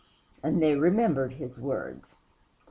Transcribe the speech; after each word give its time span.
And 0.41 0.63
they 0.63 0.73
remembered 0.73 1.33
his 1.33 1.59
words. 1.59 2.15